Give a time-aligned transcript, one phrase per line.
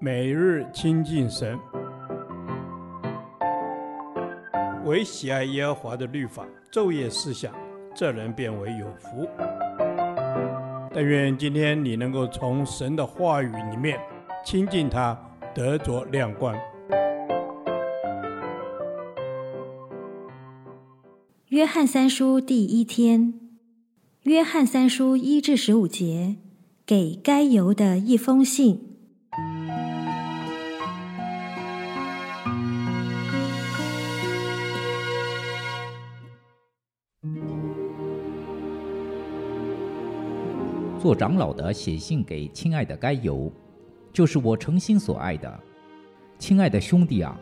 [0.00, 1.58] 每日亲近神，
[4.84, 7.54] 唯喜爱耶和华的律法，昼夜思想，
[7.94, 9.28] 这人便为有福。
[10.92, 13.98] 但愿今天你能够从神的话语里面
[14.44, 15.18] 亲近他，
[15.54, 16.54] 得着亮光。
[21.48, 23.34] 约翰三书第一天，
[24.24, 26.36] 约翰三书一至十五节，
[26.84, 28.83] 给该犹的一封信。
[41.04, 43.52] 做长老的写信给亲爱的该由，
[44.10, 45.60] 就是我诚心所爱的，
[46.38, 47.38] 亲爱的兄弟啊，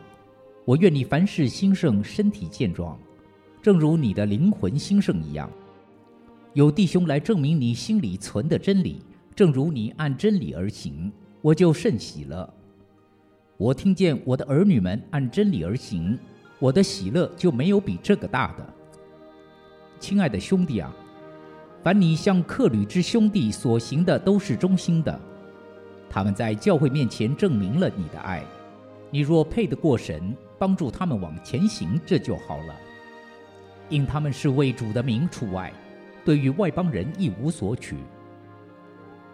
[0.65, 2.99] 我愿你凡事兴盛，身体健壮，
[3.61, 5.49] 正如你的灵魂兴盛一样。
[6.51, 9.01] 有弟兄来证明你心里存的真理，
[9.33, 11.09] 正如你按真理而行，
[11.41, 12.53] 我就甚喜乐。
[13.55, 16.19] 我听见我的儿女们按真理而行，
[16.59, 18.73] 我的喜乐就没有比这个大的。
[20.01, 20.93] 亲爱的兄弟啊。
[21.83, 25.19] 凡你向客旅之兄弟所行的，都是忠心的。
[26.09, 28.41] 他们在教会面前证明了你的爱。
[29.11, 32.75] 你若配得过神，帮助他们往前行，这就好了。
[33.89, 35.73] 因他们是为主的名出外，
[36.23, 37.97] 对于外邦人一无所取。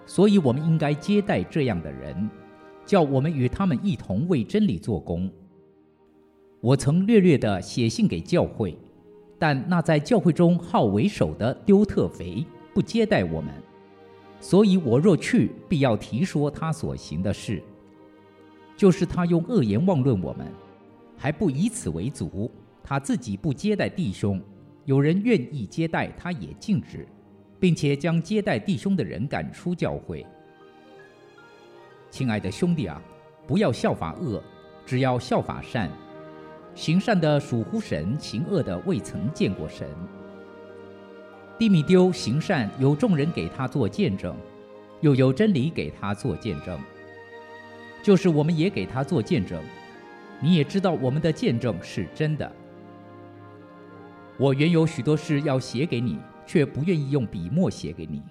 [0.07, 2.27] 所以我们应该接待这样的人，
[2.83, 5.31] 叫我们与他们一同为真理做工。
[6.61, 8.75] 我曾略略地写信给教会。
[9.39, 13.53] 但那在教会中好为首的丢特腓不接待我们，
[14.41, 17.63] 所以我若去，必要提说他所行的事，
[18.75, 20.45] 就是他用恶言妄论我们，
[21.17, 22.51] 还不以此为足，
[22.83, 24.41] 他自己不接待弟兄，
[24.83, 27.07] 有人愿意接待，他也禁止，
[27.61, 30.25] 并且将接待弟兄的人赶出教会。
[32.11, 33.01] 亲爱的兄弟啊，
[33.47, 34.43] 不要效法恶，
[34.85, 35.89] 只要效法善。
[36.79, 39.85] 行善的属乎神，行恶的未曾见过神。
[41.57, 44.33] 低米丢行善，有众人给他做见证，
[45.01, 46.79] 又有真理给他做见证，
[48.01, 49.61] 就是我们也给他做见证。
[50.39, 52.49] 你也知道我们的见证是真的。
[54.37, 58.23] 我原有许多事要写给你，却不愿意用笔墨写给你，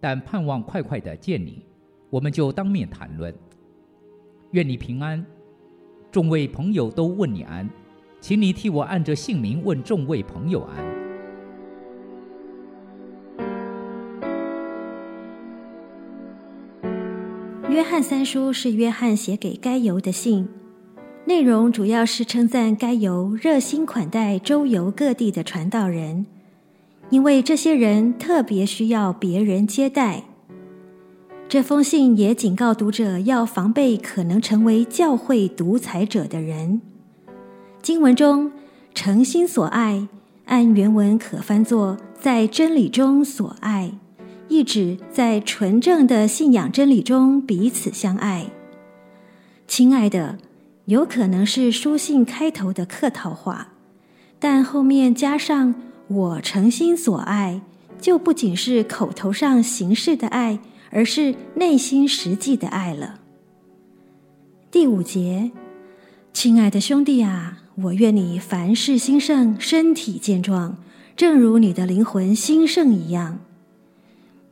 [0.00, 1.62] 但盼望快快的见你，
[2.08, 3.34] 我们就当面谈论。
[4.52, 5.22] 愿你平安。
[6.12, 7.66] 众位朋友都问你安，
[8.20, 10.84] 请你替我按着姓名问众位朋友安。
[17.70, 20.46] 约翰三书是约翰写给该犹的信，
[21.24, 26.26] 内容主要是称赞该犹热心款待周游各地的传道人，
[27.08, 30.24] 因为这些人特别需要别人接待。
[31.52, 36.80] 这封信也警告读者要防备可能成为教会独裁者的人。
[37.82, 38.50] 经文中
[38.96, 40.08] “诚心所爱”
[40.48, 43.92] 按原文可翻作“在真理中所爱”，
[44.48, 48.46] 意指在纯正的信仰真理中彼此相爱。
[49.68, 50.38] 亲爱的，
[50.86, 53.74] 有可能是书信开头的客套话，
[54.38, 55.74] 但后面加上
[56.08, 57.60] “我诚心所爱”，
[58.00, 60.58] 就不仅是口头上形式的爱。
[60.92, 63.18] 而是内心实际的爱了。
[64.70, 65.50] 第五节，
[66.32, 70.76] 亲爱的兄弟啊，我愿你凡事兴盛，身体健壮，
[71.16, 73.40] 正如你的灵魂兴盛一样。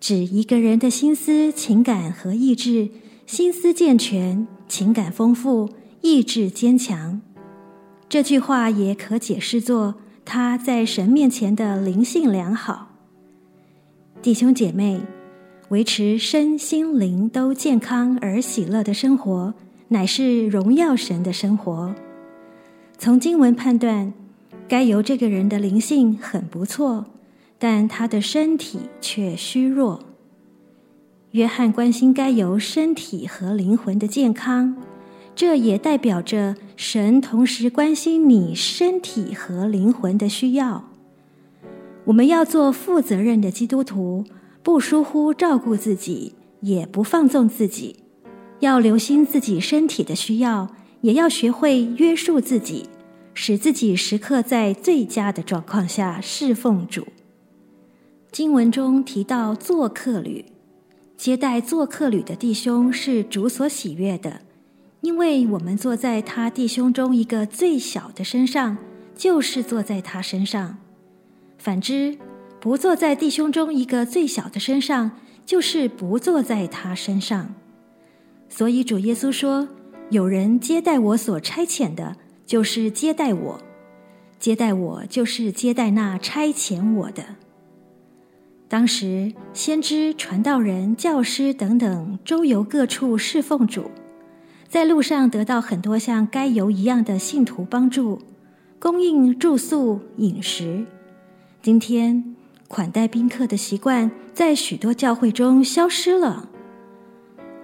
[0.00, 2.88] 指一个人的心思、情感和意志，
[3.26, 5.68] 心思健全，情感丰富，
[6.00, 7.20] 意志坚强。
[8.08, 12.88] 这句话也可解释作他在神面前的灵性良好。
[14.22, 15.02] 弟兄姐妹。
[15.70, 19.54] 维持身心灵都健康而喜乐的生活，
[19.86, 21.94] 乃是荣耀神的生活。
[22.98, 24.12] 从经文判断，
[24.66, 27.06] 该由这个人的灵性很不错，
[27.56, 30.00] 但他的身体却虚弱。
[31.31, 34.76] 约翰关心该由身体和灵魂的健康，
[35.37, 40.90] 这也代表着神同时关心你身体和灵魂的需要。
[42.06, 44.25] 我们要做负责任的基督徒。
[44.62, 47.96] 不疏忽照顾自己，也不放纵自己，
[48.60, 50.68] 要留心自己身体的需要，
[51.00, 52.88] 也要学会约束自己，
[53.32, 57.06] 使自己时刻在最佳的状况下侍奉主。
[58.30, 60.44] 经文中提到做客旅，
[61.16, 64.42] 接待做客旅的弟兄是主所喜悦的，
[65.00, 68.76] 因为我们坐在他弟兄中一个最小的身上，
[69.16, 70.78] 就是坐在他身上。
[71.58, 72.16] 反之，
[72.60, 75.12] 不坐在弟兄中一个最小的身上，
[75.46, 77.54] 就是不坐在他身上。
[78.50, 79.66] 所以主耶稣说
[80.10, 83.58] ：“有人接待我所差遣的，就是接待我；
[84.38, 87.24] 接待我，就是接待那差遣我的。”
[88.68, 93.90] 当时，先知、传道人、教师等等，周游各处侍奉主，
[94.68, 98.20] 在路上得到很多像该犹一样的信徒帮助，
[98.78, 100.84] 供应住宿、饮食。
[101.62, 102.36] 今天，
[102.70, 106.49] 款待宾客的习惯在许多教会中消失了。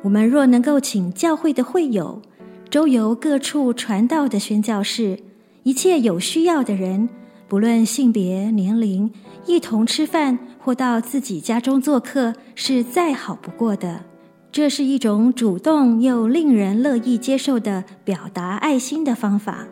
[0.03, 2.21] 我们若能够请教会的会友，
[2.69, 5.21] 周游各处传道的宣教士，
[5.63, 7.09] 一切有需要的人，
[7.47, 9.09] 不论性别、年龄，
[9.47, 10.39] 一同吃饭。
[10.59, 14.05] 或到自己家中做客是再好不过的，
[14.51, 19.69] 这是一种主动又令人乐意接受的表达爱心的方法。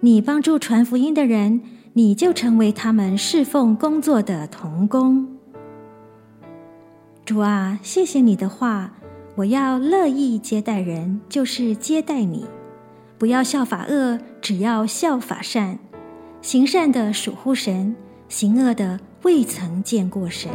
[0.00, 1.60] 你帮助传福音的人，
[1.94, 5.28] 你就成为他们侍奉工作的童工。
[7.24, 8.92] 主啊，谢谢你的话，
[9.36, 12.46] 我要乐意接待人，就是接待你。
[13.18, 15.78] 不要效法恶，只要效法善。
[16.40, 17.94] 行善的属乎神，
[18.28, 18.98] 行恶的。
[19.22, 20.50] 未曾见过神。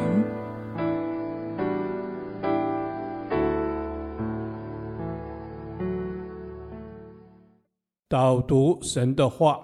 [8.10, 9.58] 导读神的话，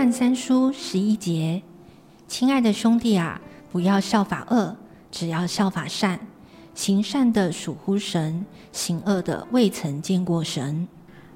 [0.00, 1.62] 翰三书十一节，
[2.26, 3.38] 亲爱的兄弟啊，
[3.70, 4.74] 不要效法恶，
[5.10, 6.18] 只要效法善。
[6.74, 10.88] 行善的属乎神，行恶的未曾见过神。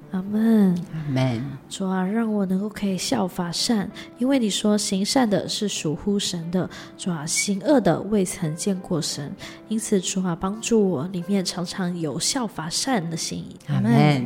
[0.09, 1.43] 阿门，阿门。
[1.69, 9.31] 主啊，让我能够可以效法善，因为你说行善的是属乎神的，主啊，行恶的未曾见过神，
[9.67, 13.55] 因此主啊，帮助我里面常常有效法善的心意。
[13.67, 14.25] 阿门。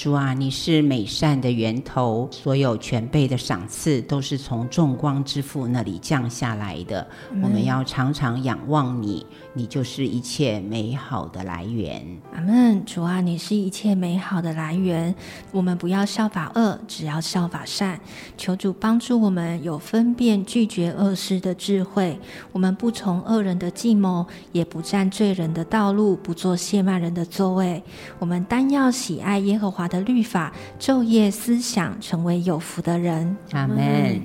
[0.00, 7.04] 主啊，你是美善的源头，所有全备的赏赐都是从众光之父那里降下来的。
[7.32, 12.00] 嗯、我们要常常仰望你，你就是一切美好的来源。
[12.32, 12.84] 阿门。
[12.86, 15.12] 主啊，你是一切美好的来源。
[15.50, 17.98] 我们不要效法恶，只要效法善。
[18.36, 22.16] 求主帮助我们有分辨拒绝恶事的智慧。
[22.52, 27.82] 我们不从恶人的计谋，也不占罪人的道路，不做亵慢人的座位。
[28.20, 33.36] 我们单要喜爱耶和华的律法，昼夜思想，成为有福的人。
[33.52, 34.20] 阿门。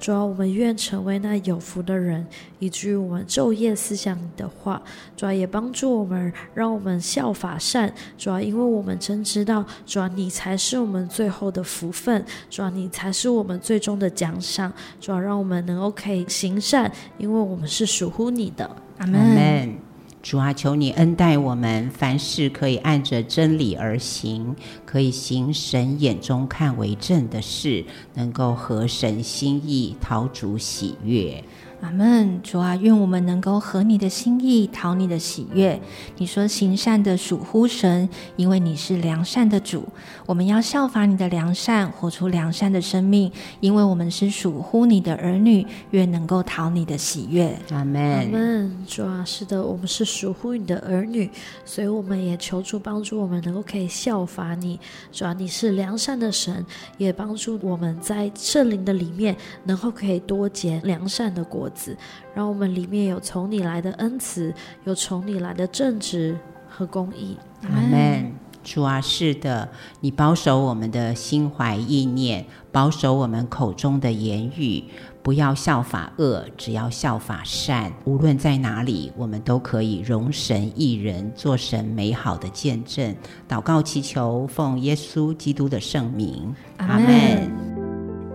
[0.00, 2.24] 主要，我们愿成为那有福的人，
[2.60, 4.80] 以至于我们昼夜思想你的话。
[5.16, 7.92] 主要，也帮助我们，让我们效法善。
[8.16, 12.24] 主要，因为我们真知道，主要，你才是我们最后的福分。
[12.48, 14.72] 主要，你才是我们最终的奖赏。
[15.00, 16.88] 主要，让我们能够可以行善，
[17.18, 18.70] 因为我们是属乎你的。
[18.98, 19.87] 阿门。
[20.20, 24.54] 主啊，求你恩待我们，凡事可以按着真理而行，
[24.84, 27.84] 可以行神眼中看为正的事，
[28.14, 31.42] 能够合神心意，讨主喜悦。
[31.80, 35.80] 阿门，主啊，愿我们能够合你的心意，讨你的喜悦。
[36.16, 39.84] 你说行善的属乎神，因为你是良善的主。
[40.26, 43.30] 我们要效法你的良善，活出良善的生命，
[43.60, 47.56] 因为我们是属乎你的儿女，愿能够讨你的喜悦。
[47.70, 48.84] 阿门，阿门。
[48.84, 51.30] 主啊，是的，我们是属乎你的儿女，
[51.64, 54.80] 所以我们也求助帮助我们，能够可以效法你。
[55.12, 56.66] 主啊，你是良善的神，
[56.96, 61.67] 也帮助我们在圣灵的里面，能够可以多结良善的果。
[61.70, 61.96] 子，
[62.34, 64.52] 让我们里面有从你来的恩慈，
[64.84, 66.38] 有从你来的正直
[66.68, 67.36] 和公义。
[67.62, 68.32] 阿门。
[68.64, 69.66] 主啊，是的，
[70.00, 74.84] 你保守我们的心怀意念，保守我们口中的言语，
[75.22, 77.90] 不要效法恶，只要效法善。
[78.04, 83.16] 无论在哪里，我们都可以容神一人，做神美好的见证。
[83.48, 86.54] 祷告祈求，奉耶稣基督的圣名。
[86.76, 87.50] 阿门。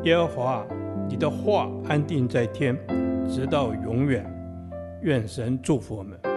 [0.04, 0.66] 耶和华，
[1.08, 2.76] 你的话安定在天。
[3.28, 4.26] 直到永远，
[5.02, 6.33] 愿神祝福我们。